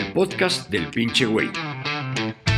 [0.00, 1.50] el podcast del pinche güey.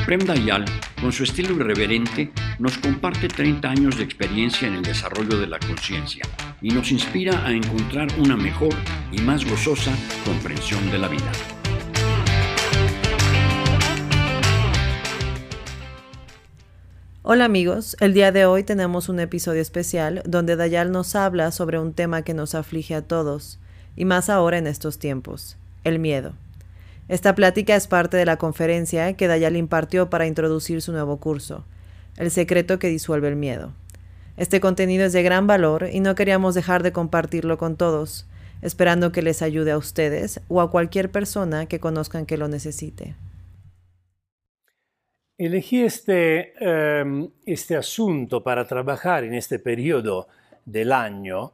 [0.06, 0.64] Prem Dayal,
[1.00, 2.30] con su estilo irreverente,
[2.60, 6.24] nos comparte 30 años de experiencia en el desarrollo de la conciencia
[6.60, 8.72] y nos inspira a encontrar una mejor
[9.10, 9.92] y más gozosa
[10.24, 11.32] comprensión de la vida.
[17.22, 21.80] Hola amigos, el día de hoy tenemos un episodio especial donde Dayal nos habla sobre
[21.80, 23.58] un tema que nos aflige a todos,
[23.96, 26.34] y más ahora en estos tiempos, el miedo.
[27.12, 31.66] Esta plática es parte de la conferencia que Dayal impartió para introducir su nuevo curso,
[32.16, 33.74] El secreto que disuelve el miedo.
[34.38, 38.26] Este contenido es de gran valor y no queríamos dejar de compartirlo con todos,
[38.62, 43.14] esperando que les ayude a ustedes o a cualquier persona que conozcan que lo necesite.
[45.36, 46.54] Elegí este,
[47.04, 50.28] um, este asunto para trabajar en este periodo
[50.64, 51.52] del año,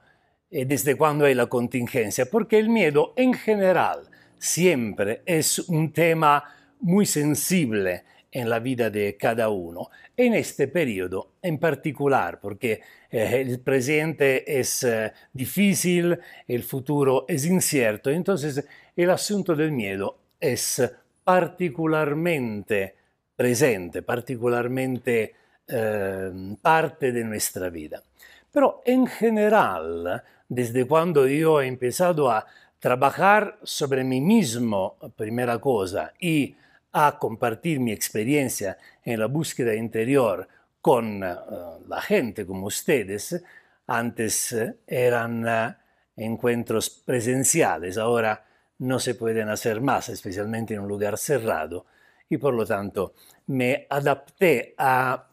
[0.53, 4.08] eh, desde cuando hay la contingencia, porque el miedo en general
[4.39, 6.45] siempre es un tema
[6.81, 13.41] muy sensible en la vida de cada uno, en este periodo en particular, porque eh,
[13.41, 20.83] el presente es eh, difícil, el futuro es incierto, entonces el asunto del miedo es
[21.25, 22.95] particularmente
[23.35, 25.35] presente, particularmente
[25.67, 28.03] eh, parte de nuestra vida.
[28.51, 32.47] Pero en general, desde cuando yo he empezado a
[32.79, 36.57] trabajar sobre mí mismo, primera cosa, y
[36.93, 40.49] a compartir mi experiencia en la búsqueda interior
[40.81, 43.43] con uh, la gente como ustedes,
[43.87, 44.57] antes
[44.87, 45.75] eran uh,
[46.17, 48.45] encuentros presenciales, ahora
[48.79, 51.87] no se pueden hacer más, especialmente en un lugar cerrado
[52.29, 53.15] y por lo tanto
[53.47, 55.25] me adapté a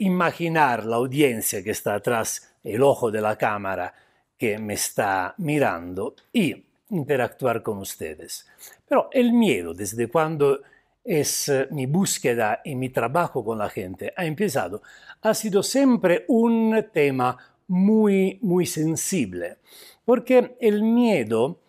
[0.00, 3.94] imaginar la audiencia que está atrás, el ojo de la cámara
[4.38, 8.46] que me está mirando y interactuar con ustedes.
[8.88, 10.60] Pero el miedo, desde cuando
[11.04, 14.82] es uh, mi búsqueda y mi trabajo con la gente ha empezado,
[15.22, 19.58] ha sido siempre un tema muy, muy sensible,
[20.04, 21.60] porque el miedo,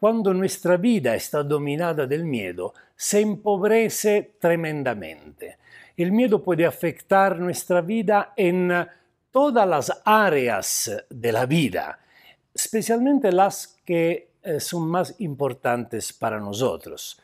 [0.00, 5.58] cuando nuestra vida está dominada del miedo, se empobrece tremendamente.
[5.96, 8.72] El miedo puede afectar nuestra vida en
[9.32, 11.98] todas las áreas de la vida,
[12.54, 17.20] especialmente las que eh, son más importantes para nosotros.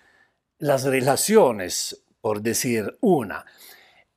[0.59, 3.45] Las relaciones, por decir una,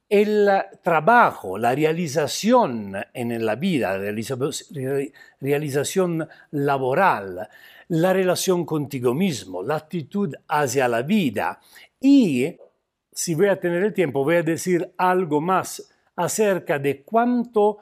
[0.09, 0.49] el
[0.83, 4.11] trabajo, la realización en la vida, la
[5.39, 7.47] realización laboral,
[7.87, 11.59] la relación contigo mismo, la actitud hacia la vida.
[11.99, 12.57] Y
[13.11, 15.91] si voy a tener el tiempo, voy a decir algo más
[16.23, 17.79] acerca de cuánto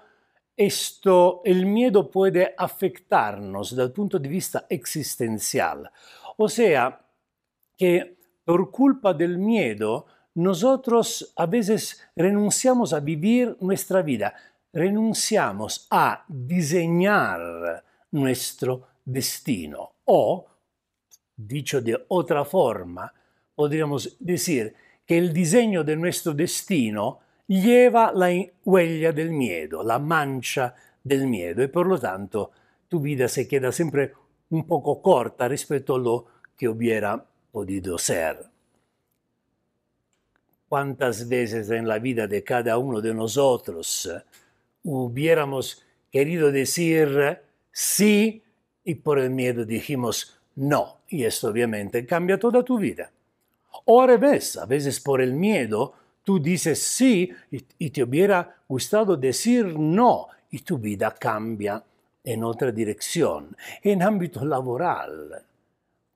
[0.55, 5.89] esto, el miedo puede afectarnos el punto de vista existencial.
[6.35, 7.00] O sea,
[7.77, 10.05] que por culpa del miedo,
[10.35, 14.33] nosotros a veces renunciamos a vivir nuestra vida,
[14.73, 19.94] renunciamos a diseñar nuestro destino.
[20.06, 20.45] O,
[21.35, 23.13] dicho de otra forma,
[23.56, 24.75] podríamos decir
[25.06, 27.19] que el diseño de nuestro destino
[27.50, 28.30] lleva la
[28.64, 32.52] huella del miedo, la mancha del miedo, y por lo tanto
[32.88, 34.14] tu vida se queda siempre
[34.52, 38.38] un poco corta respecto a lo que hubiera podido ser.
[40.68, 44.10] ¿Cuántas veces en la vida de cada uno de nosotros
[44.84, 47.40] hubiéramos querido decir
[47.72, 48.44] sí
[48.84, 50.98] y por el miedo dijimos no.
[51.08, 53.12] Y esto obviamente cambia toda tu vida.
[53.86, 55.94] O al revés, a veces por el miedo
[56.29, 61.84] tú dices sí y, te hubiera gustado decir no y tu vida cambia
[62.23, 63.57] en otra dirección.
[63.81, 65.44] En ámbito laboral,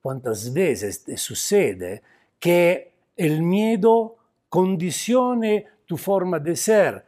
[0.00, 2.00] ¿cuántas veces te sucede
[2.38, 4.16] que el miedo
[4.48, 7.04] condicione tu forma de ser,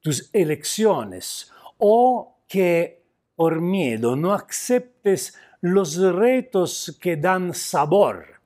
[0.00, 3.02] tus elecciones o que
[3.36, 8.40] por miedo no aceptes los retos que dan sabor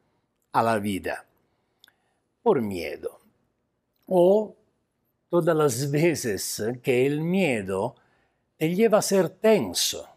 [0.50, 1.24] a la vida.
[2.42, 3.23] Por miedo.
[4.06, 4.56] O
[5.28, 7.96] todas las veces que el miedo
[8.56, 10.08] te lleva a ser tenso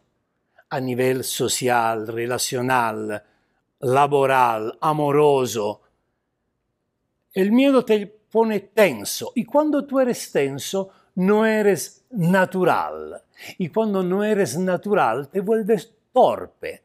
[0.70, 3.24] a nivel social, relacional,
[3.80, 5.82] laboral, amoroso.
[7.34, 13.24] El miedo te pone tenso y cuando tú eres tenso no eres natural
[13.58, 16.84] y cuando no eres natural te vuelves torpe.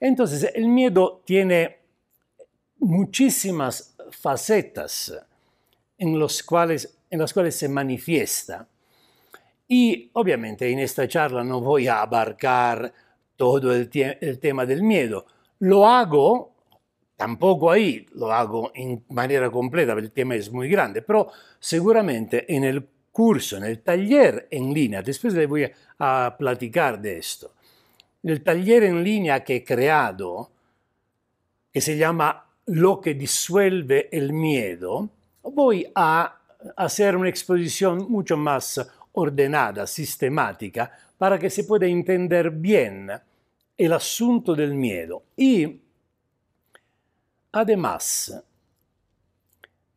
[0.00, 1.78] Entonces el miedo tiene
[2.78, 5.14] muchísimas facetas
[5.98, 8.66] en, los cuales, en las cuales se manifiesta.
[9.68, 12.92] Y obviamente en esta charla no voy a abarcar
[13.36, 15.26] todo el, el tema del miedo.
[15.58, 16.56] Lo hago
[17.16, 21.28] tampoco ahí lo hago en manera completa porque el tema es muy grande, pero
[21.58, 27.18] seguramente en el curso, en el taller en línea, después le voy a platicar de
[27.18, 27.54] esto,
[28.22, 30.50] el taller en línea que he creado,
[31.72, 35.08] que se llama Lo que disuelve el miedo,
[35.52, 36.36] voy a
[36.76, 38.80] hacer una exposición mucho más
[39.12, 43.10] ordenada, sistemática, para que se pueda entender bien
[43.76, 45.22] el asunto del miedo.
[45.36, 45.80] Y
[47.52, 48.42] además,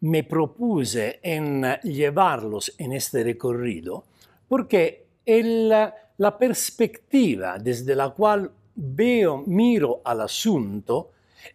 [0.01, 4.06] me propuse en llevarlos en este recorrido
[4.48, 11.12] porque el, la perspectiva desde la cual veo, miro al asunto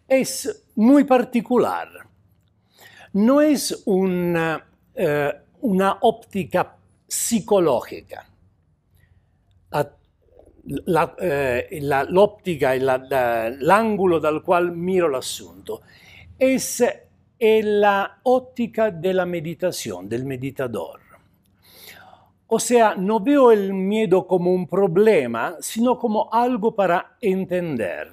[0.07, 1.87] es muy particular.
[3.15, 5.33] No es una, eh,
[6.01, 6.75] óptica
[7.07, 8.25] psicológica.
[10.67, 15.83] La, eh, la, l'ottica e l'angolo dal quale miro l'assunto.
[16.35, 16.83] Es
[17.37, 21.01] la óptica de la meditación, del meditador.
[22.47, 28.11] O sea, no veo el miedo como un problema, sino como algo para entender.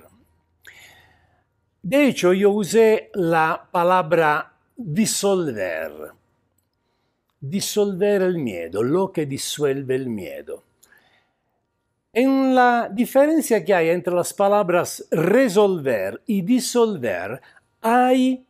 [1.83, 4.52] De hecho, yo usé la palabra
[4.85, 5.93] disolver.
[7.41, 10.63] Disolver el miedo, lo que disuelve el miedo.
[12.13, 17.41] En la diferencia que hay entre las palabras resolver y disolver,
[17.81, 18.45] hay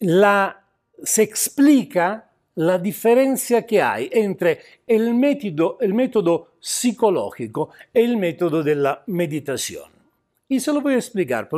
[0.00, 0.62] la,
[1.02, 8.62] se explica la diferencia que hay entre el método, el método psicológico y el método
[8.62, 9.90] de la meditación.
[10.48, 11.48] Y se lo voy a explicar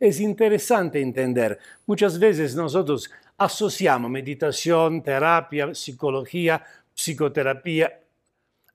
[0.00, 1.58] es interesante entender.
[1.86, 6.64] Muchas veces nosotros asociamos meditación, terapia, psicología,
[6.94, 8.00] psicoterapia.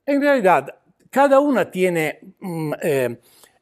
[0.06, 0.76] En realidad,
[1.10, 3.20] cada una tiene mm, eh,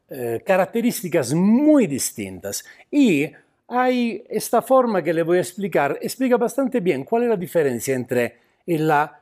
[0.09, 3.31] eh, características muy distintas y
[3.67, 7.95] hay esta forma que le voy a explicar, explica bastante bien cuál es la diferencia
[7.95, 9.19] entre la,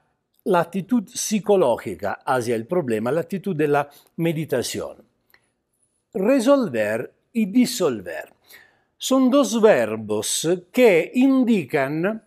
[0.54, 4.98] actitud psicológica hacia el problema, la actitud de la meditación.
[6.14, 8.34] Resolver y disolver
[9.04, 12.24] son dos verbos que indican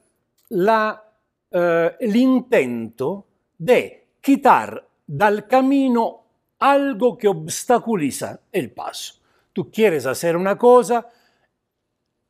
[0.48, 1.04] la,
[1.48, 6.24] eh, el intento de quitar del camino
[6.58, 9.14] algo que obstaculiza el paso.
[9.52, 11.06] Tú quieres hacer una cosa,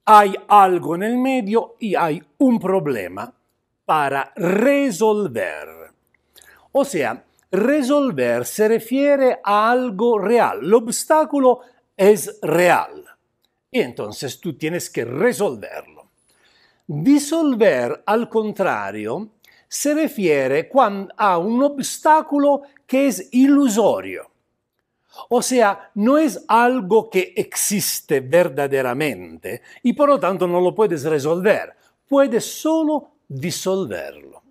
[0.04, 3.32] hay algo en el medio y hay un problema
[3.86, 5.90] para resolver.
[6.72, 10.58] O sea, resolver se refiere a algo real.
[10.60, 11.60] El obstáculo
[11.96, 13.04] es real.
[13.70, 16.10] Y entonces tú tienes que resolverlo.
[16.86, 19.30] Disolver, al contrario,
[19.68, 20.70] se refiere
[21.16, 24.30] a un obstáculo que es ilusorio.
[25.28, 31.04] O sea, no es algo que existe verdaderamente y por lo tanto no lo puedes
[31.04, 31.74] resolver,
[32.08, 34.42] puedes solo disolverlo.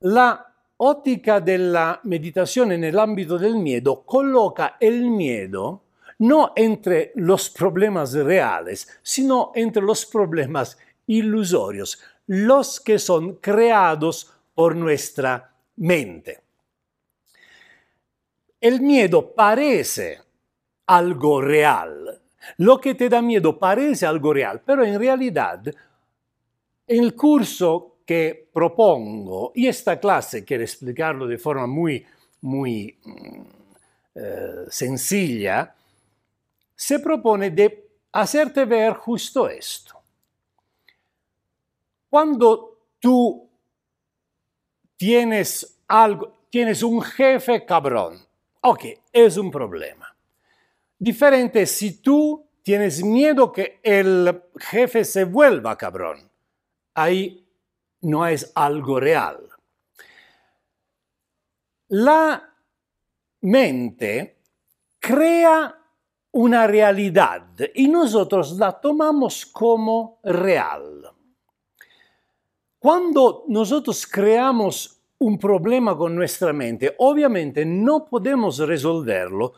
[0.00, 0.47] La
[0.78, 5.82] óptica de la meditación en el ámbito del miedo coloca el miedo
[6.18, 10.76] no entre los problemas reales, sino entre los problemas
[11.06, 16.40] ilusorios, los que son creados por nuestra mente.
[18.60, 20.20] El miedo parece
[20.86, 22.20] algo real.
[22.56, 25.62] Lo que te da miedo parece algo real, pero en realidad
[26.86, 32.06] el curso que propongo y esta clase quiero explicarlo de forma muy,
[32.40, 33.42] muy mm,
[34.14, 35.74] eh, sencilla,
[36.74, 40.00] se propone de hacerte ver justo esto.
[42.08, 43.46] Cuando tú
[44.96, 48.26] tienes algo, tienes un jefe cabrón,
[48.60, 50.16] Ok, es un problema.
[50.98, 56.28] Diferente si tú tienes miedo que el jefe se vuelva cabrón.
[56.94, 57.47] Ahí
[58.02, 59.48] no es algo real.
[61.88, 62.54] La
[63.40, 64.42] mente
[64.98, 65.74] crea
[66.32, 71.10] una realidad y nosotros la tomamos como real.
[72.78, 79.54] Cuando nosotros creamos un problema con nuestra mente, obviamente no podemos resolverlo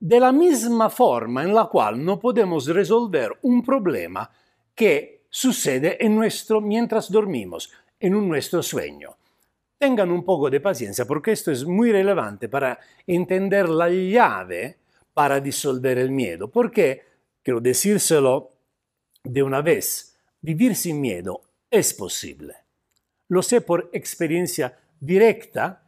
[0.00, 4.28] de la misma forma en la cual no podemos resolver un problema
[4.74, 9.16] que sucede en nuestro mientras dormimos, en un nuestro sueño.
[9.78, 14.76] Tengan un poco de paciencia porque esto es muy relevante para entender la llave
[15.14, 17.02] para disolver el miedo, porque,
[17.42, 18.50] quiero decírselo
[19.24, 22.62] de una vez, vivir sin miedo es posible
[23.32, 25.82] lo sé por experiencia directa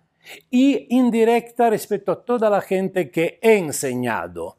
[0.51, 4.57] y indirecta respecto a toda la gente que he enseñado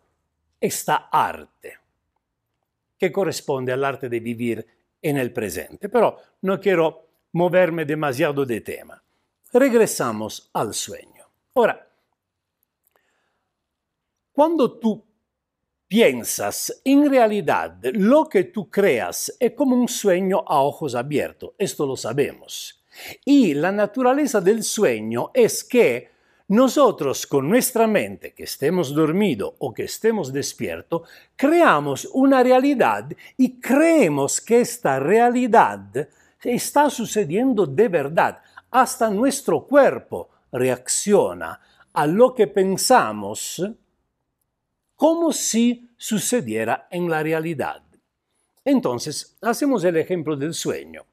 [0.62, 1.80] esta arte.
[2.98, 4.66] que corresponde al arte de vivir
[5.06, 5.88] en el presente.
[5.88, 9.02] Pero no quiero moverme demasiado de tema.
[9.54, 11.26] Regresamos al sueño.
[11.54, 11.88] Ahora,
[14.32, 15.06] cuando tú
[15.88, 21.86] piensas, en realidad lo que tú creas es como un sueño a ojos abiertos, esto
[21.86, 22.84] lo sabemos.
[23.24, 26.15] Y la naturaleza del sueño es que
[26.48, 31.04] nosotros con nuestra mente, que estemos dormido o que estemos despierto,
[31.36, 36.08] creamos una realidad y creemos que esta realidad
[36.44, 38.44] está sucediendo de verdad.
[38.70, 41.60] Hasta nuestro cuerpo reacciona
[41.92, 43.64] a lo que pensamos
[44.96, 47.82] como si sucediera en la realidad.
[48.64, 51.06] Entonces, hacemos el ejemplo del sueño.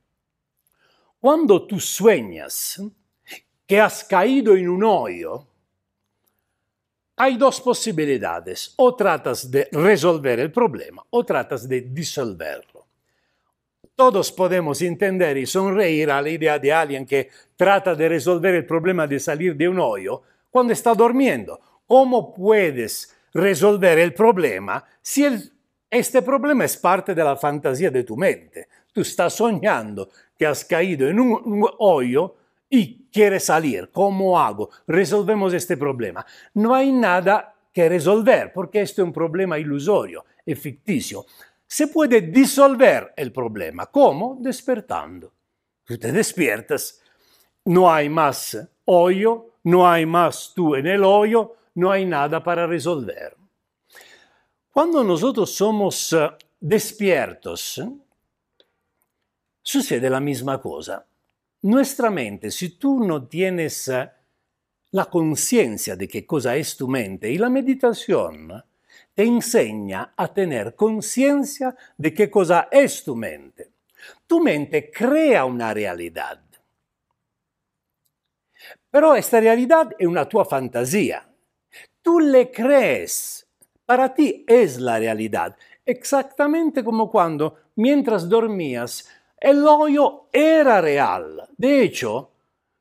[1.20, 2.82] Cuando tú sueñas
[3.66, 5.46] que has caído en un hoyo,
[7.16, 8.74] hay dos posibilidades.
[8.76, 12.86] O tratas de resolver el problema o tratas de disolverlo.
[13.94, 18.66] Todos podemos entender y sonreír a la idea de alguien que trata de resolver el
[18.66, 21.60] problema de salir de un hoyo cuando está durmiendo.
[21.86, 25.26] ¿Cómo puedes resolver el problema si
[25.90, 28.68] este problema es parte de la fantasía de tu mente.
[28.92, 32.34] Tú estás soñando que has caído en un, un hoyo
[32.74, 33.90] y quieres salir.
[33.92, 34.70] ¿Cómo hago?
[34.86, 36.24] Resolvemos este problema.
[36.54, 41.26] No hay nada que resolver porque este es un problema ilusorio y ficticio.
[41.66, 43.86] Se puede disolver el problema.
[43.86, 44.38] ¿Cómo?
[44.40, 45.30] Despertando.
[45.84, 47.02] Tú te despiertas,
[47.66, 52.66] no hay más hoyo, no hay más tú en el hoyo, no hay nada para
[52.66, 53.36] resolver.
[54.70, 57.82] Cuando nosotros somos eh, despiertos,
[59.60, 61.04] sucede la misma cosa.
[61.62, 64.10] Nuestra mente, si tú no tienes eh,
[64.90, 68.52] la conciencia de qué cosa es tu mente y la meditación
[69.14, 73.70] te enseña a tener conciencia de qué cosa es tu mente.
[74.26, 76.40] Tu mente crea una realidad.
[78.90, 81.28] Pero esta realidad es una tua fantasía.
[82.02, 83.46] Tú le crees.
[83.86, 85.56] Para ti es la realidad.
[85.84, 89.08] Exactamente como cuando, mientras dormías,
[89.42, 91.48] el hoyo era real.
[91.56, 92.30] De hecho,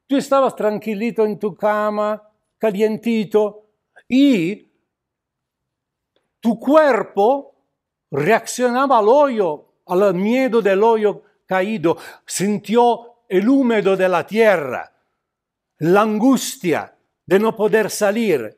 [0.05, 2.21] tú estabas tranquilito en tu cama,
[2.59, 3.65] calientito,
[4.07, 4.71] y
[6.39, 7.55] tu cuerpo
[8.11, 10.81] reaccionaba al hoyo, al miedo del
[11.47, 14.93] caído, sintió el húmedo de la tierra,
[15.79, 18.55] la angustia de no poder salir,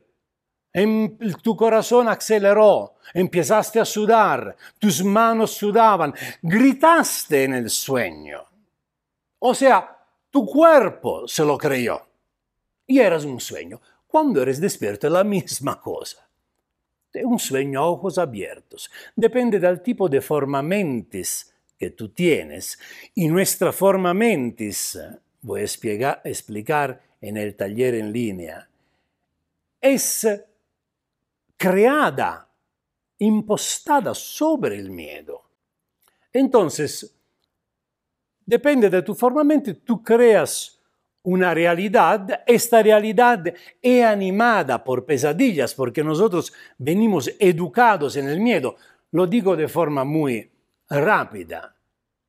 [0.74, 8.46] en, tu corazón aceleró, empezaste a sudar, tus manos sudaban, gritaste en el sueño.
[9.40, 9.98] O sea,
[10.30, 12.02] tu cuerpo se lo creyó.
[12.88, 13.82] Y eras un sueño.
[14.08, 16.28] Cuando eres despierto es la misma cosa.
[17.12, 18.90] Es un sueño a ojos abiertos.
[19.16, 22.80] Depende del tipo de forma mentis que tú tienes.
[23.16, 25.00] Y nuestra forma mentis,
[25.42, 25.64] voy a
[26.24, 28.68] explicar en el taller en línea,
[29.80, 30.28] es
[31.58, 32.48] creada,
[33.20, 35.44] impostada sobre el miedo.
[36.32, 37.16] Entonces,
[38.46, 40.80] depende de tu forma mente, tú creas
[41.24, 43.46] una realidad, esta realidad
[43.82, 48.76] es animada por pesadillas, porque nosotros venimos educados en el miedo.
[49.12, 50.52] Lo digo de forma muy
[50.90, 51.76] rápida.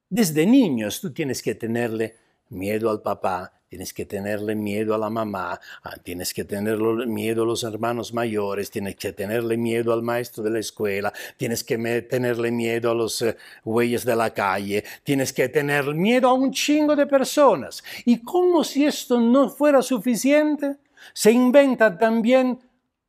[0.08, 2.16] Desde niños tú tienes que tenerle
[2.50, 7.42] miedo al papá, tienes que tenerle miedo a la mamá, ah, tienes que tenerle miedo
[7.42, 11.76] a los hermanos mayores, tienes que tenerle miedo al maestro de la escuela, tienes que
[12.02, 16.52] tenerle miedo a los eh, güeyes de la calle, tienes que tener miedo a un
[16.52, 17.82] chingo de personas.
[18.04, 20.76] Y como si esto no fuera suficiente,
[21.12, 22.60] se inventan también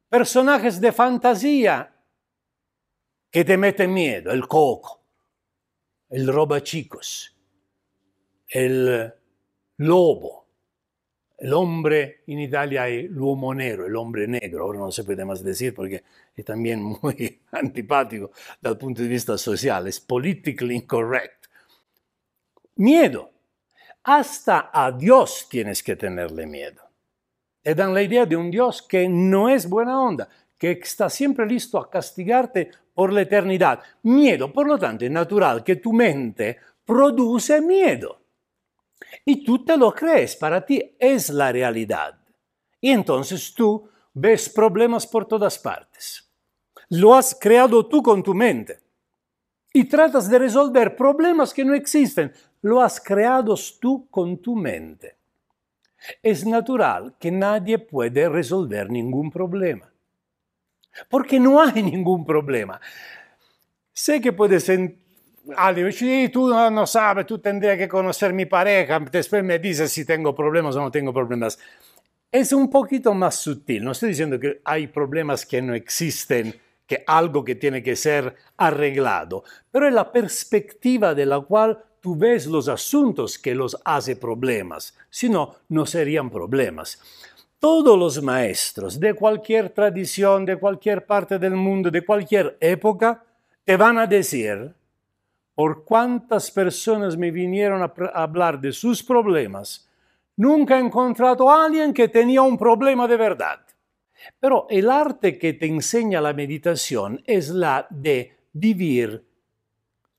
[0.10, 1.94] personajes de fantasía
[3.30, 5.04] que te meten miedo, el coco,
[6.10, 7.38] el roba chicos,
[8.48, 9.14] el
[9.78, 10.45] lobo,
[11.54, 15.44] hombre en Italia es el uomo negro, el hombre negro, ahora no se puede más
[15.44, 16.04] decir porque
[16.36, 21.46] es también muy antipático dal punto de vista social, es politically incorrect.
[22.76, 23.32] Miedo.
[24.04, 26.84] Hasta a Dios tienes que tenerle miedo.
[27.64, 31.48] Te dan la idea de un Dios que no es buena onda, que está siempre
[31.48, 33.80] listo a castigarte por la eternidad.
[34.04, 38.25] Miedo, por lo tanto, es natural que tu mente produce miedo.
[39.24, 42.20] Y tú te lo crees, para ti es la realidad.
[42.82, 46.30] Y entonces tú ves problemas por todas partes.
[46.90, 48.80] Lo has creado tú con tu mente.
[49.74, 52.32] Y tratas de resolver problemas que no existen.
[52.62, 55.18] Lo has creado tú con tu mente.
[56.22, 59.92] Es natural que nadie puede resolver ningún problema.
[61.10, 62.80] Porque no hay ningún problema.
[63.92, 64.98] Sé que puede ser...
[65.56, 69.92] Alguien dice, tú no, no, sabes, tú tendrías que conocer mi pareja, después me dices
[69.92, 71.60] si tengo problemas o no tengo problemas.
[72.32, 76.54] Es un poquito más sutil, no estoy diciendo que hay problemas que no existen,
[76.88, 82.16] que algo que tiene que ser arreglado, pero es la perspectiva de la cual tú
[82.16, 87.00] ves los asuntos que los hace problemas, si no, no serían problemas.
[87.60, 93.24] Todos los maestros de cualquier tradición, de cualquier parte del mundo, de cualquier época,
[93.64, 94.76] te van a decir
[95.56, 99.90] por cuántas personas me vinieron a, hablar de sus problemas,
[100.36, 103.62] nunca he encontrado a alguien que tenía un problema de verdad.
[104.40, 109.26] Pero el arte que te enseña la meditación es la de vivir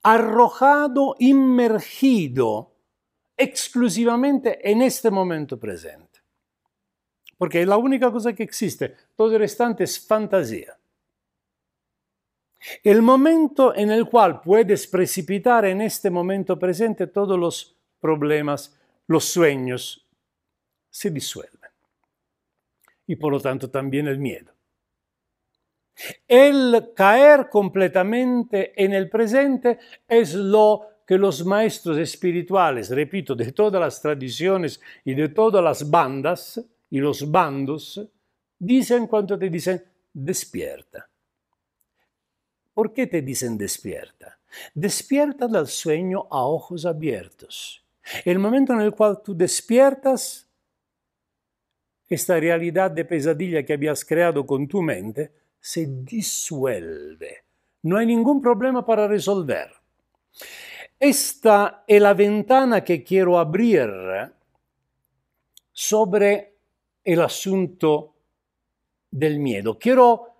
[0.02, 2.72] arrojado, inmergido
[3.36, 6.20] exclusivamente en este momento presente.
[7.36, 10.78] Porque es la única cosa que existe, todo el restante es fantasía.
[12.82, 19.24] El momento en el cual puedes precipitar en este momento presente todos los problemas, los
[19.24, 20.06] sueños,
[20.90, 21.70] se disuelven.
[23.06, 24.52] Y por lo tanto también el miedo.
[26.26, 33.80] El caer completamente en el presente es lo que los maestros espirituales, repito, de todas
[33.80, 38.00] las tradiciones y de todas las bandas y los bandos,
[38.58, 39.82] dicen cuando te dicen
[40.12, 41.08] despierta.
[42.76, 44.38] ¿Por qué te dicen despierta?
[44.74, 47.82] Despierta del sueño a ojos abiertos.
[48.22, 50.46] El momento en el cual tú despiertas,
[52.06, 57.44] esta realidad de pesadilla que habías creado con tu mente se disuelve.
[57.84, 59.72] No hay ningún problema para resolver.
[61.00, 63.90] Esta es la ventana que quiero abrir
[65.72, 66.56] sobre
[67.02, 68.16] el asunto
[69.10, 69.78] del miedo.
[69.78, 70.35] Quiero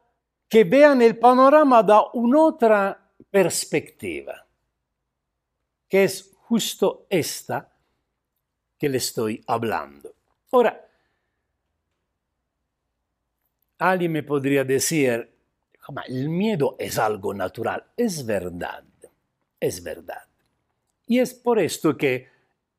[0.49, 2.97] que vean el panorama da un'altra
[3.31, 4.47] perspectiva,
[5.89, 7.69] que es justo esta
[8.79, 10.15] que le estoy hablando.
[10.53, 10.89] Ahora,
[13.79, 15.37] alguien me podría decir,
[16.07, 17.85] el miedo es algo natural.
[17.97, 18.85] Es verdad,
[19.61, 20.27] es verdad.
[21.07, 22.29] Y es por esto que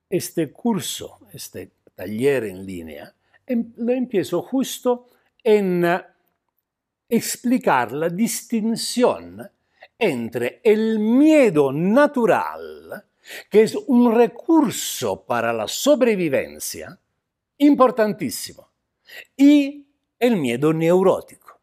[0.09, 3.13] este curso, este taller en línea,
[3.45, 5.07] em, lo empiezo justo
[5.43, 5.85] en
[7.09, 9.49] explicar la distinción
[9.97, 13.05] entre el miedo natural,
[13.49, 16.97] que es un recurso para la sobrevivencia,
[17.59, 18.69] importantísimo,
[19.35, 19.85] y
[20.19, 21.59] el miedo neurótico.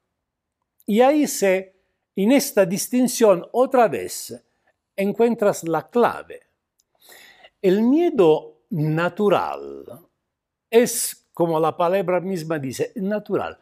[0.86, 1.76] Y ahí se,
[2.16, 4.34] en esta distinción, otra vez
[4.96, 6.42] encuentras la clave.
[7.62, 9.84] El miedo natural
[10.70, 13.58] es, como la palabra misma dice, natural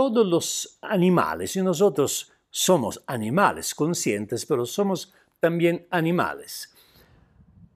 [0.00, 6.74] todos los animales, y nosotros somos animales conscientes, pero somos también animales,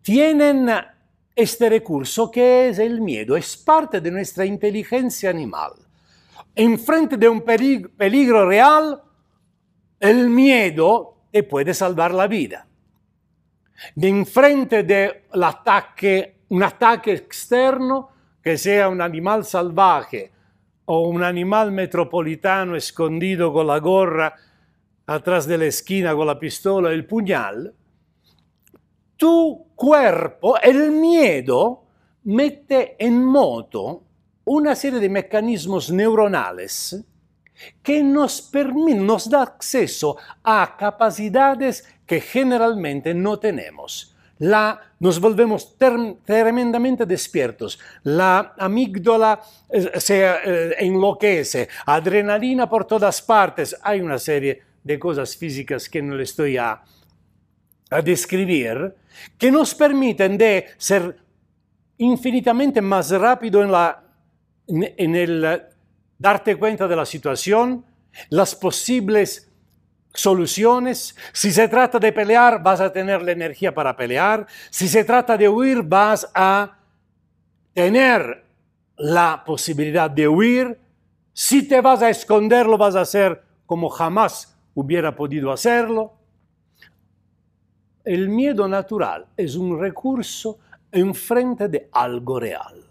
[0.01, 0.71] tienen
[1.37, 5.73] este recurso que es el miedo, es parte de nuestra inteligencia animal.
[6.55, 9.03] En frente de un peligro real,
[10.01, 12.67] el miedo te puede salvar la vida.
[13.97, 15.27] En frente de
[16.49, 18.09] un ataque externo,
[18.43, 20.34] que sea un animal salvaje
[20.87, 24.35] o un animal metropolitano escondido con la gorra
[25.07, 27.75] atrás de la esquina con la pistola y el puñal,
[29.17, 31.85] tu cuerpo, el miedo,
[32.25, 34.03] mete en moto
[34.45, 37.05] una serie de mecanismos neuronales
[37.83, 45.77] que nos, permiten, nos da acceso a capacidades que generalmente no tenemos la, nos volvemos
[45.79, 54.63] tremendamente despiertos, la amígdala eh, se eh, enloquece, adrenalina por todas partes, hay una serie
[54.83, 56.83] de cosas físicas que no le estoy a,
[57.91, 58.95] a describir,
[59.39, 61.17] que nos permiten de ser
[61.99, 64.03] infinitamente más rápido en, la,
[64.67, 65.63] en el
[66.19, 67.85] darte cuenta de la situación,
[68.31, 69.51] las posibles
[70.15, 71.17] soluciones.
[71.33, 74.47] Si se trata de pelear, vas a tener la energía para pelear.
[74.71, 76.79] Si se trata de huir, vas a
[77.75, 78.45] tener
[78.97, 80.79] la posibilidad de huir.
[81.33, 86.15] Si te vas a esconder, lo vas a hacer como jamás hubiera podido hacerlo.
[88.05, 90.59] El miedo natural es un recurso
[90.93, 92.85] en frente de algo real.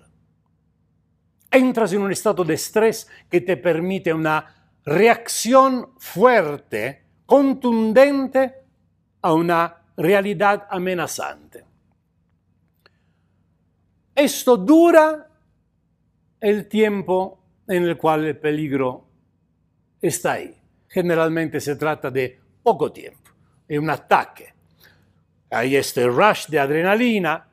[1.50, 7.03] Entras en un estado de estrés que te permite una reacción fuerte
[7.34, 8.54] contundente
[9.24, 11.66] a una realidad amenazante.
[14.14, 15.28] Esto dura
[16.40, 19.08] el tiempo en el cual el peligro
[20.00, 20.56] está ahí.
[20.88, 23.32] Generalmente se trata de poco tiempo,
[23.68, 24.54] es un ataque.
[25.50, 27.48] Hay este rush de adrenalina,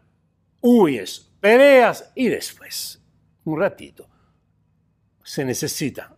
[0.60, 3.02] huyes, peleas y después,
[3.46, 4.06] un ratito,
[5.24, 6.14] se necesita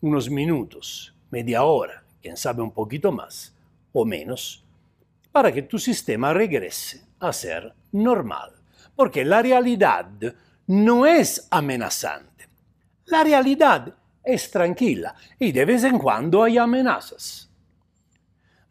[0.00, 3.54] unos minutos, media hora, quién sabe un poquito más
[3.92, 4.64] o menos,
[5.30, 8.52] para que tu sistema regrese a ser normal.
[8.94, 10.06] Porque la realidad
[10.66, 12.48] no es amenazante.
[13.06, 17.50] La realidad es tranquila y de vez en cuando hay amenazas.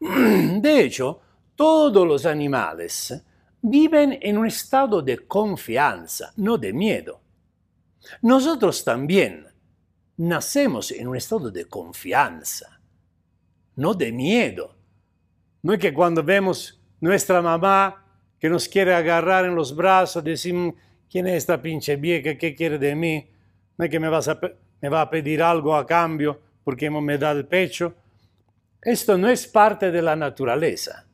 [0.00, 1.20] De hecho,
[1.54, 3.22] todos los animales
[3.60, 7.20] viven en un estado de confianza, no de miedo.
[8.22, 9.46] Nosotros también
[10.16, 12.71] nacemos en un estado de confianza,
[13.76, 14.74] no de miedo.
[15.62, 18.04] No es que cuando vemos nuestra mamá
[18.38, 20.74] que nos quiere agarrar en los brazos, decimos,
[21.10, 22.36] ¿quién es esta pinche vieja?
[22.36, 23.28] ¿Qué quiere de mí?
[23.76, 27.94] No es que me, va a pedir algo a cambio porque me da el pecho.
[28.80, 31.06] Esto no es parte de la naturaleza.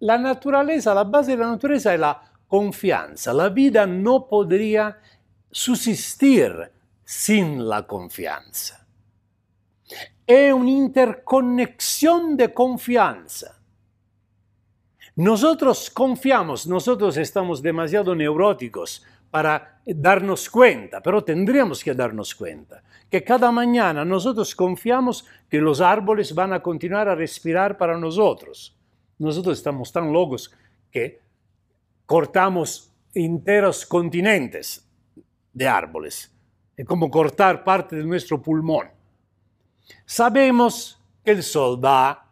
[0.00, 3.32] La naturaleza, la base de la naturaleza es la confianza.
[3.32, 4.98] La vida no podría
[5.50, 6.70] subsistir
[7.04, 8.81] sin la confianza.
[10.34, 13.60] Es una interconexión de confianza.
[15.16, 23.22] Nosotros confiamos, nosotros estamos demasiado neuróticos para darnos cuenta, pero tendríamos que darnos cuenta que
[23.22, 28.74] cada mañana nosotros confiamos que los árboles van a continuar a respirar para nosotros.
[29.18, 30.50] Nosotros estamos tan locos
[30.90, 31.20] que
[32.06, 34.90] cortamos enteros continentes
[35.52, 36.34] de árboles.
[36.74, 39.01] Es como cortar parte de nuestro pulmón.
[40.04, 42.26] Sabemos que el sol va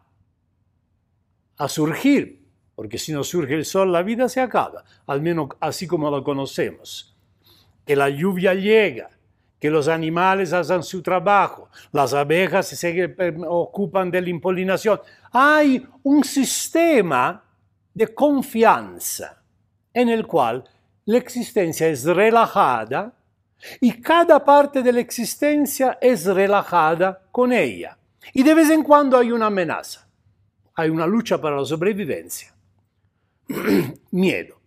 [1.57, 2.41] a surgir
[2.81, 6.23] porque si no surge el sol la vida se acaba, al menos así como lo
[6.23, 7.15] conocemos.
[7.85, 9.11] Que la lluvia llega,
[9.59, 13.15] que los animales hacen su trabajo, las abejas se
[13.47, 14.99] ocupan de la impolinación.
[15.31, 17.43] Hay un sistema
[17.93, 19.43] de confianza
[19.93, 20.63] en el cual
[21.05, 23.13] la existencia es relajada
[23.79, 27.97] y cada parte de la existencia es relajada con ella.
[28.33, 30.07] Y de vez en cuando hay una amenaza,
[30.75, 32.53] hay una lucha para la sobrevivencia.
[34.11, 34.59] miedo.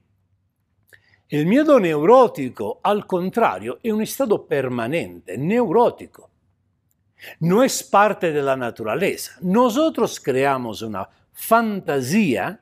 [1.28, 6.30] El miedo neurótico, al contrario, es un estado permanente, neurótico.
[7.40, 9.36] No es parte de la naturaleza.
[9.40, 12.60] Nosotros creamos una fantasía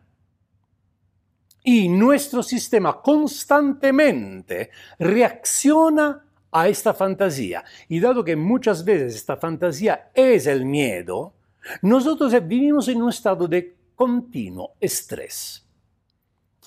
[1.64, 7.64] y nuestro sistema constantemente reacciona a esta fantasía.
[7.88, 11.34] Y dado que muchas veces esta fantasía es el miedo,
[11.82, 15.64] nosotros vivimos en un estado de continuo estrés.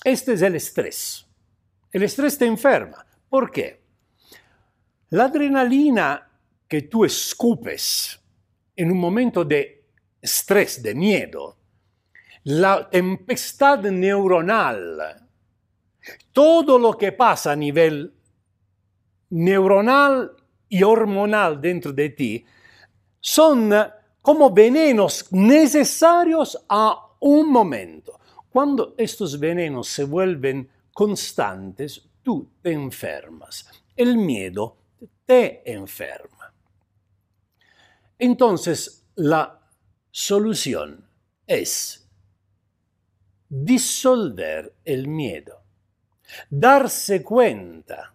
[0.04, 1.26] Este es el estrés.
[1.92, 3.06] El estrés te enferma.
[3.30, 3.82] ¿Por qué?
[5.10, 6.30] La adrenalina
[6.68, 8.20] que tú escupes
[8.76, 9.86] en un momento de
[10.22, 11.58] estrés, de miedo,
[12.46, 15.28] la tempestad neuronal,
[16.32, 18.14] todo lo que pasa a nivel
[19.32, 20.32] neuronal
[20.70, 22.46] y hormonal dentro de ti,
[23.20, 23.74] son
[24.22, 28.20] como venenos necesarios a un momento.
[28.52, 33.68] Cuando estos venenos se vuelven constantes, tú te enfermas.
[33.96, 34.78] El miedo
[35.26, 36.54] te enferma.
[38.20, 39.60] Entonces, la
[40.12, 41.10] solución
[41.48, 42.05] es
[43.64, 45.62] disolver el miedo,
[46.50, 48.14] darse cuenta.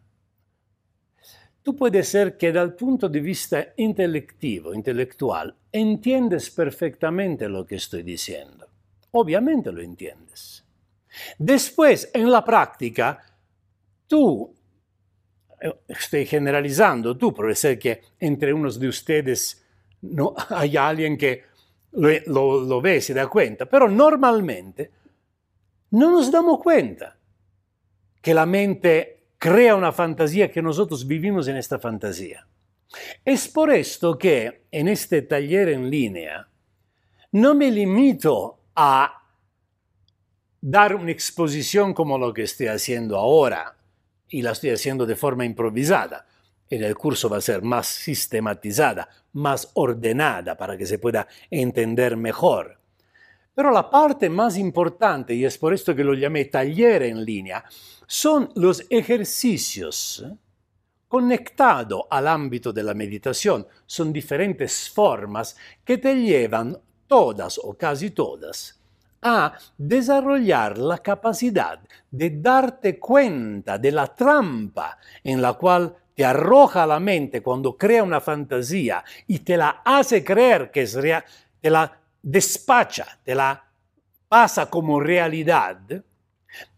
[1.62, 8.02] Tú puedes ser que dal punto de vista intelectivo, intelectual, entiendes perfectamente lo que estoy
[8.02, 8.70] diciendo
[9.12, 10.64] obviamente lo entiendes.
[11.38, 13.18] Después, en la práctica,
[14.06, 14.54] tú,
[15.60, 19.64] eh, estoy generalizando, tú, puede ser que entre unos de ustedes
[20.02, 21.44] no hay alguien que
[21.92, 24.90] lo, lo ve, se da cuenta, pero normalmente
[25.90, 27.16] no nos damos cuenta
[28.22, 32.46] que la mente crea una fantasía que nosotros vivimos en esta fantasía.
[33.24, 36.48] Es por esto que en este taller en línea
[37.32, 39.22] no me limito a
[40.60, 43.76] dar una exposición como lo que estoy haciendo ahora
[44.28, 46.26] y la estoy haciendo de forma improvisada.
[46.68, 52.16] En el curso va a ser más sistematizada, más ordenada para que se pueda entender
[52.16, 52.79] mejor.
[53.60, 57.62] Pero la parte más importante, y es por esto que lo llamé taller en línea,
[58.06, 60.24] son los ejercicios
[61.06, 63.66] conectados al ámbito de la meditación.
[63.84, 66.74] Son diferentes formas que te llevan
[67.06, 68.80] todas o casi todas,
[69.20, 76.86] a desarrollar la capacidad de darte cuenta de la trampa en la cual te arroja
[76.86, 81.22] la mente cuando crea una fantasía y te la hace creer que es real,
[81.60, 83.62] te la despacha, te la
[84.28, 85.80] pasa como realidad,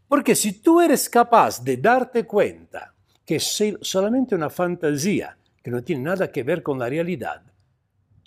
[0.09, 5.83] porque si tú eres capaz de darte cuenta que es solamente una fantasía, que no
[5.83, 7.43] tiene nada que ver con la realidad,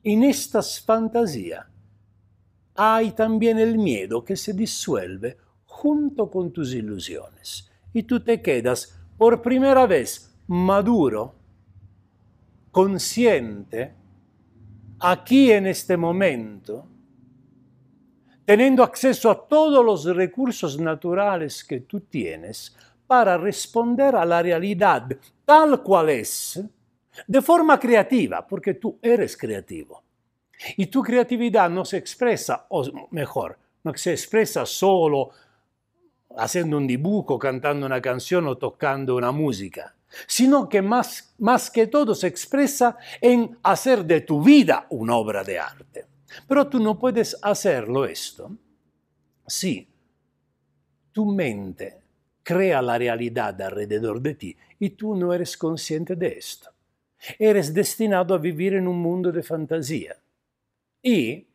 [0.04, 1.68] en esta fantasía
[2.76, 9.00] hay también el miedo que se disuelve junto con tus ilusiones y tú te quedas
[9.18, 11.36] por primera vez maduro,
[12.72, 13.94] consciente,
[15.00, 16.88] aquí en este momento,
[18.46, 22.76] teniendo acceso a todos los recursos naturales que tú tienes
[23.08, 25.08] para responder a la realidad
[25.44, 26.64] tal cual es,
[27.28, 30.04] de forma creativa, porque tú eres creativo.
[30.78, 35.30] Y tu creatividad no se expresa, o mejor, no se expresa solo
[36.38, 39.96] haciendo un dibujo, cantando una canción o tocando una música,
[40.28, 45.44] sino que más, más que todo se expresa en hacer de tu vida una obra
[45.44, 46.15] de arte.
[46.48, 48.52] Pero tú no puedes hacerlo esto
[49.48, 49.88] si
[51.12, 52.02] tu mente
[52.44, 56.70] crea la realidad alrededor de ti y tú no eres consciente de esto.
[57.40, 60.16] Eres destinado a vivir en un mundo de fantasía.
[61.02, 61.48] Y,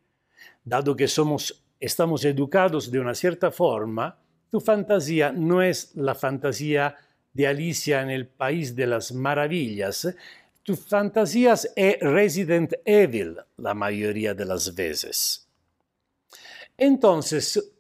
[0.65, 4.19] dado que somos, estamos educados de una cierta forma,
[4.51, 6.97] tu fantasía no es la fantasía
[7.33, 10.13] de Alicia en el País de las Maravillas.
[10.71, 15.49] Tu fantasía es Resident Evil la mayoría de las veces.
[16.77, 17.73] Entonces,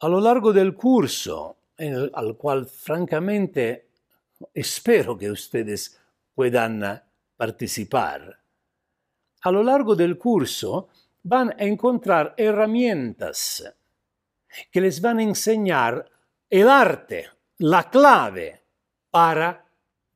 [0.00, 1.56] a lo largo del curso,
[2.12, 3.88] al cual francamente
[4.52, 5.98] espero que ustedes
[6.34, 7.02] puedan
[7.34, 8.38] participar,
[9.40, 10.90] a lo largo del curso
[11.22, 13.64] van a encontrar herramientas
[14.70, 16.04] que les van a enseñar
[16.50, 18.60] el arte, la clave
[19.10, 19.69] para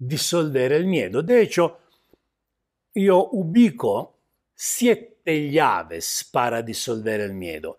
[0.07, 1.23] disolver el miedo.
[1.23, 1.79] De hecho,
[2.95, 4.15] yo ubico
[4.55, 7.79] siete llaves para disolver el miedo.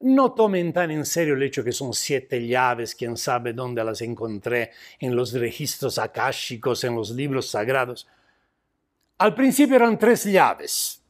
[0.00, 4.00] No tomen tan en serio el hecho que son siete llaves, quién sabe dónde las
[4.02, 8.08] encontré, en los registros akáshicos, en los libros sagrados.
[9.18, 11.02] Al principio eran tres llaves,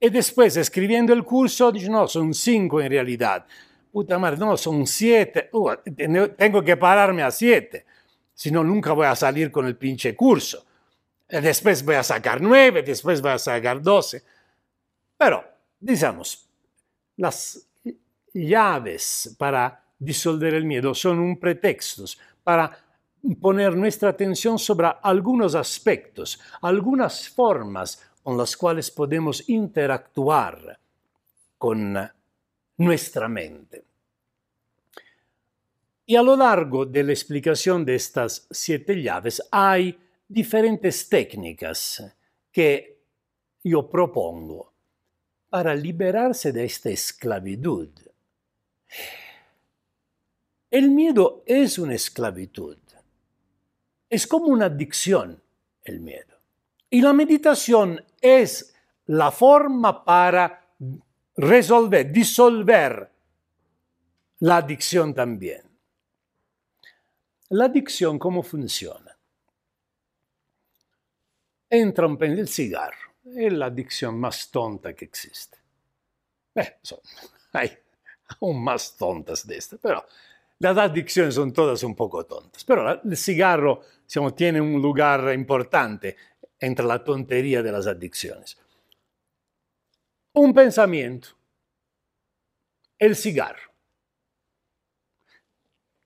[0.00, 3.44] y después, escribiendo el curso, dice, no, son cinco en realidad.
[3.90, 5.50] Puta madre, no, son siete.
[6.36, 7.84] Tengo que pararme a siete.
[8.38, 10.64] Si no, nunca voy a salir con el pinche curso.
[11.28, 14.22] Y después voy a sacar nueve, después voy a sacar doce.
[15.16, 15.44] Pero,
[15.80, 16.48] digamos,
[17.16, 17.66] las
[18.32, 22.04] llaves para disolver el miedo son un pretexto
[22.44, 22.78] para
[23.40, 30.78] poner nuestra atención sobre algunos aspectos, algunas formas con las cuales podemos interactuar
[31.58, 32.08] con
[32.76, 33.87] nuestra mente.
[36.10, 39.94] Y a lo largo de la explicación de estas siete llaves hay
[40.26, 42.02] diferentes técnicas
[42.50, 43.02] que
[43.62, 44.72] yo propongo
[45.50, 47.90] para liberarse de esta esclavitud.
[50.70, 52.78] El miedo es una esclavitud.
[54.08, 55.42] Es como una adicción
[55.84, 56.40] el miedo.
[56.88, 60.72] Y la meditación es la forma para
[61.36, 63.10] resolver, disolver
[64.38, 65.67] la adicción también.
[67.50, 69.16] La adicción, ¿cómo funciona?
[71.70, 75.58] Entra un en el cigarro, es la adicción más tonta que existe.
[76.54, 76.78] Eh,
[77.52, 77.70] hay
[78.40, 80.04] aún más tontas de esta, pero
[80.58, 82.64] las adicciones son todas un poco tontas.
[82.64, 83.82] Pero el cigarro
[84.36, 86.16] tiene un lugar importante
[86.58, 88.58] entre la tontería de las adicciones.
[90.34, 91.28] Un pensamiento,
[92.98, 93.67] el cigarro.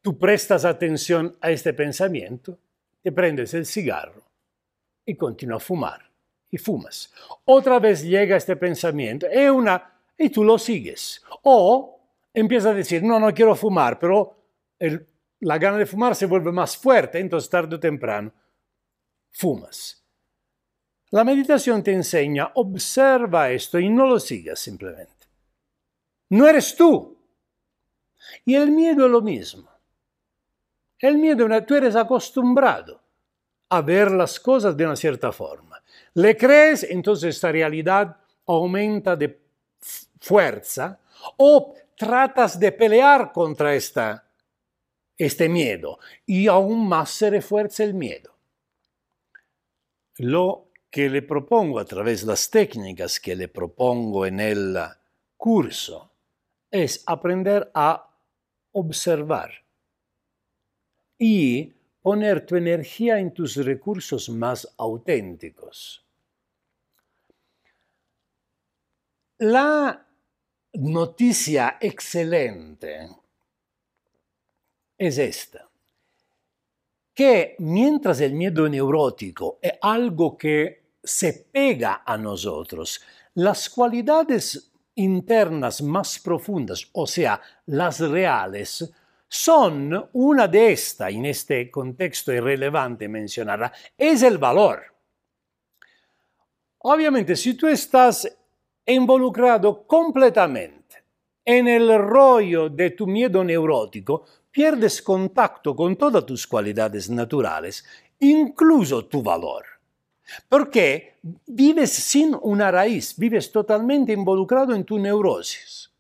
[0.03, 2.59] Tú prestas atención a este pensamiento,
[3.01, 4.23] te prendes el cigarro
[5.07, 6.11] y continúas a fumar
[6.51, 7.13] y fumas.
[7.45, 11.23] Otra vez llega este pensamiento y, una, y tú lo sigues.
[11.45, 12.01] O
[12.35, 14.37] empiezas a decir, no, no quiero fumar, pero
[15.41, 18.33] la gana de fumar se vuelve más fuerte, entonces tarde o temprano
[19.31, 20.05] fumas.
[21.11, 25.27] La meditación te enseña, observa esto y no lo sigas simplemente.
[26.31, 27.19] No eres tú.
[28.45, 29.72] Y el miedo es lo mismo.
[31.03, 33.03] El miedo, tú eres acostumbrado
[33.71, 35.83] a ver las cosas de una cierta forma.
[36.15, 39.41] Le crees, entonces esta realidad aumenta de
[40.21, 41.01] fuerza
[41.39, 44.25] o tratas de pelear contra esta,
[45.19, 48.33] este miedo y aún más se refuerza el miedo.
[50.19, 54.79] Lo que le propongo a través de las técnicas que le propongo en el
[55.37, 56.13] curso
[56.71, 58.09] es aprender a
[58.71, 59.62] observar
[61.23, 66.03] y poner tu energía en tus recursos más auténticos.
[69.43, 70.07] la
[70.75, 73.09] noticia excelente
[74.97, 75.69] es esta,
[77.13, 83.01] que mientras el miedo neurótico es algo que se pega a nosotros,
[83.35, 88.93] las cualidades internas más profundas, o sea, las reales,
[89.35, 94.83] son una de estas, en este contexto irrelevante mencionarla, es el valor.
[96.81, 98.31] Obviamente, si tú estás
[98.85, 101.05] involucrado completamente
[101.47, 107.87] en el rollo de tu miedo neurótico, pierdes contacto con todas tus cualidades naturales,
[108.19, 109.65] incluso tu valor.
[110.47, 111.15] Porque
[111.47, 115.92] vives sin una raíz, vives totalmente involucrado en tu neurosis.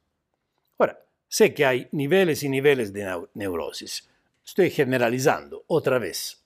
[1.33, 4.07] Sé que hay niveles y niveles de neurosis.
[4.45, 6.45] Estoy generalizando otra vez.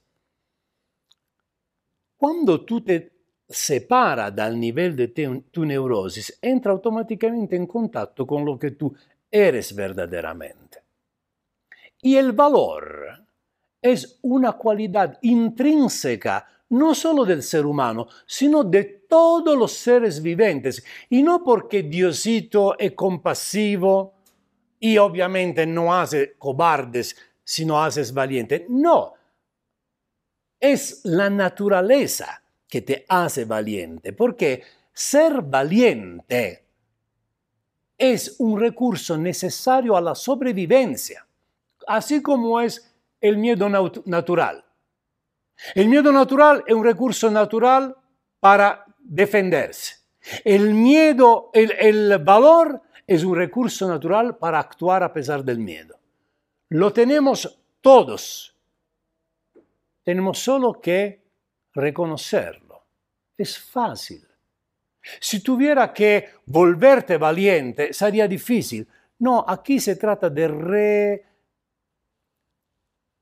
[2.16, 3.10] Cuando tú te
[3.48, 5.08] separas del nivel de
[5.50, 8.94] tu neurosis, entra automáticamente en contacto con lo que tú
[9.28, 10.78] eres verdaderamente.
[12.02, 13.26] Y el valor
[13.82, 20.84] es una cualidad intrínseca no solo del ser humano, sino de todos los seres vivientes.
[21.10, 24.15] Y no porque Diosito es compasivo
[24.86, 28.62] y obviamente no hace cobardes, sino hace valientes.
[28.68, 29.14] No,
[30.60, 36.64] es la naturaleza que te hace valiente, porque ser valiente
[37.98, 41.26] es un recurso necesario a la sobrevivencia,
[41.88, 44.64] así como es el miedo natural.
[45.74, 47.96] El miedo natural es un recurso natural
[48.38, 49.96] para defenderse.
[50.44, 55.98] El miedo, el, el valor es un recurso natural para actuar a pesar del miedo.
[56.70, 58.54] Lo tenemos todos.
[60.02, 61.22] Tenemos solo que
[61.72, 62.82] reconocerlo.
[63.36, 64.26] Es fácil.
[65.20, 68.88] Si tuviera que volverte valiente, sería difícil.
[69.20, 71.26] No, aquí se trata de re,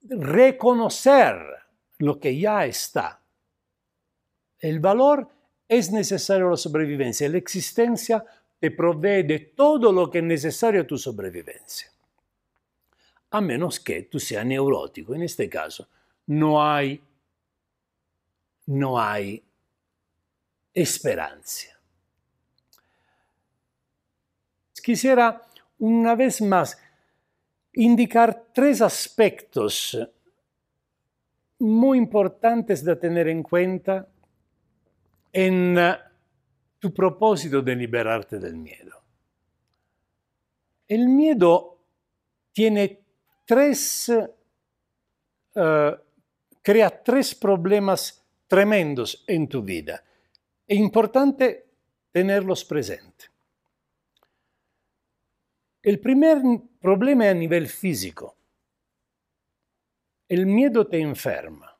[0.03, 1.37] reconocer
[1.99, 3.21] lo que ya está.
[4.59, 5.29] El valor
[5.69, 7.29] es necesario a la sobrevivencia.
[7.29, 8.25] La existencia
[8.59, 11.91] te provee de todo lo que es necesario a tu sobrevivencia.
[13.31, 15.15] A menos que tú seas neurótico.
[15.15, 15.89] En este caso,
[16.27, 17.03] no hay,
[18.67, 19.43] no hay
[20.73, 21.69] esperanza.
[24.83, 25.43] Quisiera
[25.79, 26.79] una vez más
[27.73, 29.99] indicar tres aspectos
[31.59, 34.07] muy importantes de tener en cuenta
[35.33, 35.77] en
[36.85, 39.03] tu propósito de liberarte del miedo.
[40.87, 41.79] El miedo
[42.53, 43.01] tiene
[43.47, 44.13] tres,
[45.55, 45.91] uh,
[46.61, 50.05] crea tres problemas tremendos en tu vida.
[50.67, 51.71] Es importante
[52.13, 53.31] tenerlos presentes.
[55.83, 56.43] El primer
[56.83, 58.37] problema es a nivel físico.
[60.29, 61.75] El miedo te enferma.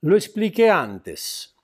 [0.00, 1.57] Lo expliqué antes.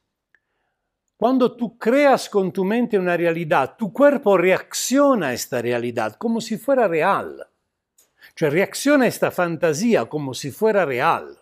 [1.16, 6.40] Cuando tú creas con tu mente una realidad, tu cuerpo reacciona a esta realidad como
[6.40, 7.46] si fuera real.
[8.34, 11.38] Cioè reacciona a esta fantasía como si fuera real.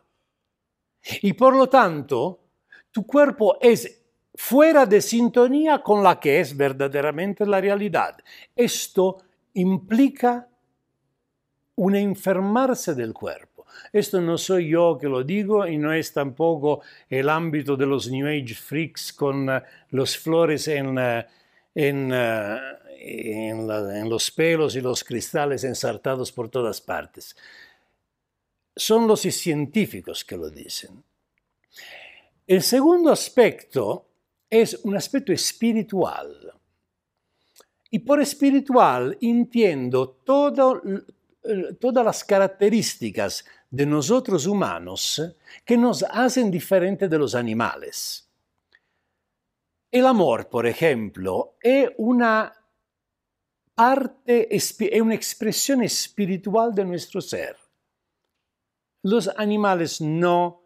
[1.22, 2.40] Y por lo tanto,
[2.90, 4.02] tu cuerpo es
[4.34, 8.18] fuera de sintonía con la que es verdaderamente la realidad.
[8.54, 9.18] Esto
[9.54, 10.48] implica
[11.76, 13.51] un enfermarse del cuerpo.
[13.92, 18.10] Esto no soy yo que lo digo y no es tampoco el ámbito de los
[18.10, 20.98] New Age freaks con uh, los flores en,
[21.74, 27.36] en, la, en los pelos y los cristales ensartados por todas partes.
[28.74, 31.02] Son los científicos que lo dicen.
[32.46, 34.08] El segundo aspecto
[34.48, 36.52] es un aspecto espiritual.
[37.90, 40.82] Y por espiritual entiendo todo,
[41.80, 45.20] todas las características de nosotros humanos
[45.64, 48.28] que nos hacen diferentes de los animales.
[49.90, 52.52] El amor, por ejemplo, es una
[53.74, 57.56] parte, es una expresión espiritual de nuestro ser.
[59.04, 60.62] Los animales no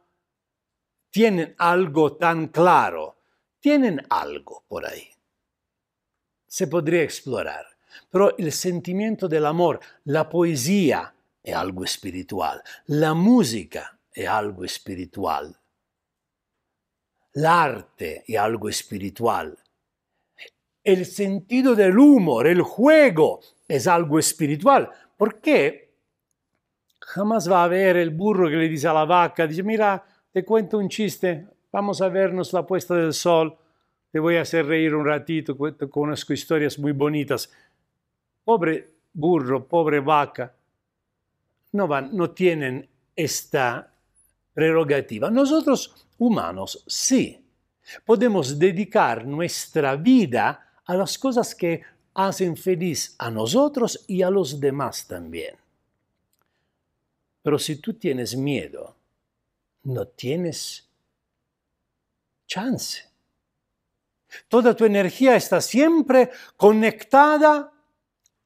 [1.11, 3.21] tienen algo tan claro,
[3.61, 5.09] tienen algo por ahí.
[6.49, 7.67] Se podría explorar.
[8.11, 11.16] Pero el sentimiento del amor, la poesía,
[11.47, 12.61] è algo espiritual.
[12.87, 15.57] La música è algo espiritual.
[17.35, 19.57] L'arte è algo espiritual.
[20.83, 24.91] El sentido del humor, el juego, es algo espiritual.
[25.17, 25.95] Porque
[26.99, 30.45] jamás va a haber el burro que le dice a la vaca, dice, mira, te
[30.45, 33.57] cuento un chiste, vamos a vernos la puesta del sol,
[34.11, 37.53] te voy a hacer reír un ratito, conozco historias muy bonitas.
[38.43, 40.53] Pobre burro, pobre vaca,
[41.73, 43.93] no, van, no tienen esta
[44.53, 45.31] prerrogativa.
[45.31, 47.43] Nosotros humanos sí
[48.05, 51.83] podemos dedicar nuestra vida a las cosas que
[52.15, 55.57] hacen feliz a nosotros y a los demás también.
[57.43, 58.97] Pero si tú tienes miedo,
[59.85, 60.89] no tienes
[62.47, 63.03] chance.
[64.49, 67.73] Toda tu energía está siempre conectada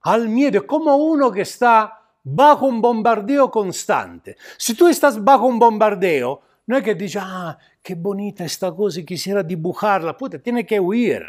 [0.02, 4.36] al miedo, como uno que está bajo un bombardeo constante.
[4.56, 9.00] Si tú estás bajo un bombardeo, no es que dices, ah, qué bonita esta cosa
[9.00, 11.24] y quisiera dibujarla, puta, tiene que huir.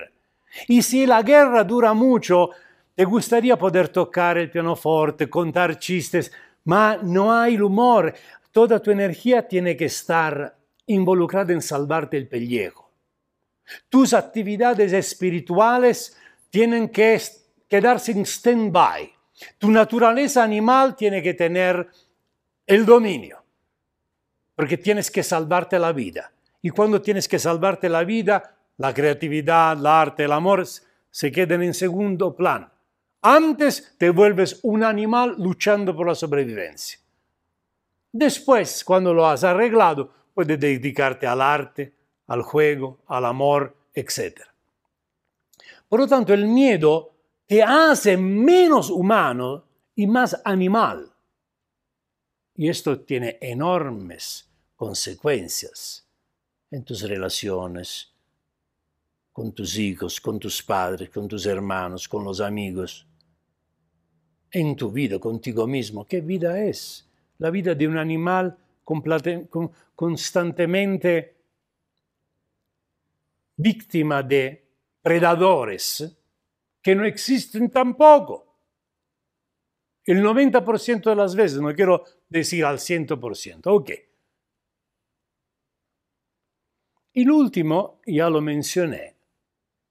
[0.67, 2.49] Y si la guerra dura mucho,
[2.95, 6.31] te gustaría poder tocar el pianoforte, contar chistes,
[6.65, 8.13] ma no hay humor.
[8.51, 10.55] Toda tu energía tiene que estar
[10.87, 12.91] involucrada en salvarte el pellejo.
[13.89, 16.17] Tus actividades espirituales
[16.49, 17.19] tienen que
[17.67, 19.09] quedarse en stand-by.
[19.57, 21.87] Tu naturaleza animal tiene que tener
[22.65, 23.43] el dominio,
[24.55, 26.31] porque tienes que salvarte la vida.
[26.61, 30.65] Y cuando tienes que salvarte la vida, la creatividad, el arte, el amor
[31.09, 32.69] se quedan en segundo plano.
[33.21, 36.99] Antes te vuelves un animal luchando por la sobrevivencia.
[38.11, 41.93] Después, cuando lo has arreglado, puedes dedicarte al arte,
[42.27, 44.41] al juego, al amor, etc.
[45.87, 47.11] Por lo tanto, el miedo
[47.51, 51.11] te hace menos humano y más animal.
[52.55, 56.07] Y esto tiene enormes consecuencias
[56.69, 58.09] en tus relaciones,
[59.33, 63.05] con tus hijos, con tus padres, con tus hermanos, con los amigos
[64.49, 66.07] en tu vida contigo mismo.
[66.07, 67.05] ¿Qué vida es?
[67.39, 68.57] La vida de un animal
[69.93, 71.35] constantemente
[73.57, 74.69] víctima de
[75.01, 76.20] predadores
[76.81, 78.51] que no existen tampoco.
[80.03, 83.91] El 90% de las veces, no quiero decir al 100%, ok.
[87.13, 89.15] Y lo último, ya lo mencioné,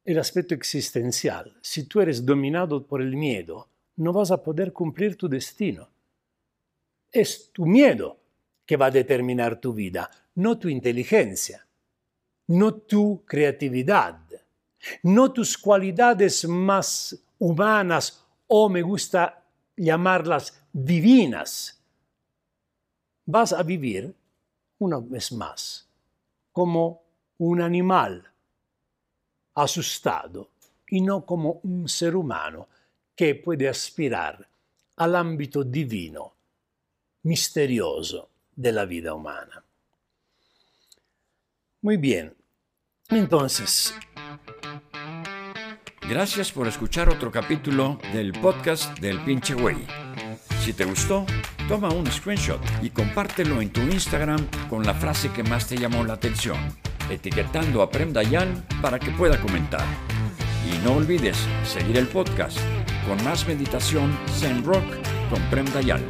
[0.05, 1.59] el aspecto existencial.
[1.63, 5.91] Si tú eres dominado por el miedo, no vas a poder cumplir tu destino.
[7.13, 8.19] Es tu miedo
[8.65, 11.67] que va a determinar tu vida, no tu inteligencia,
[12.47, 14.21] no tu creatividad,
[15.03, 19.43] no tus cualidades más humanas o me gusta
[19.77, 21.81] llamarlas divinas.
[23.27, 24.15] Vas a vivir,
[24.79, 25.87] una vez más,
[26.53, 27.03] como
[27.39, 28.31] un animal
[29.55, 30.51] asustado
[30.89, 32.69] y no como un ser humano
[33.15, 34.49] que puede aspirar
[34.97, 36.35] al ámbito divino,
[37.23, 39.63] misterioso de la vida humana.
[41.83, 42.35] Muy bien,
[43.17, 43.95] entonces...
[46.09, 49.77] Gracias por escuchar otro capítulo del podcast del pinche güey.
[50.65, 51.25] Si te gustó,
[51.69, 56.03] toma un screenshot y compártelo en tu Instagram con la frase que más te llamó
[56.05, 56.59] la atención,
[57.09, 59.85] etiquetando a Prem Dayal para que pueda comentar.
[60.69, 62.59] Y no olvides seguir el podcast
[63.07, 64.85] con más meditación Zen Rock
[65.31, 66.03] con Prem Dayal.